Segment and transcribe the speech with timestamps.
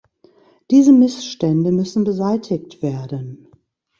[0.71, 3.51] Diese Missstände müssen beseitigt werden.